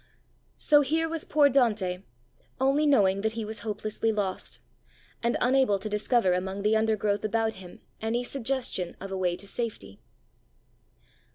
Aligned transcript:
So 0.57 0.81
here 0.81 1.07
was 1.07 1.25
poor 1.25 1.47
Dante, 1.47 2.01
only 2.59 2.87
knowing 2.87 3.21
that 3.21 3.33
he 3.33 3.45
was 3.45 3.59
hopelessly 3.59 4.11
lost; 4.11 4.57
and 5.21 5.37
unable 5.39 5.77
to 5.77 5.87
discover 5.87 6.33
among 6.33 6.63
the 6.63 6.75
undergrowth 6.75 7.23
about 7.23 7.53
him 7.61 7.81
any 8.01 8.23
suggestion 8.23 8.97
of 8.99 9.11
a 9.11 9.17
way 9.17 9.35
to 9.35 9.45
safety. 9.47 9.99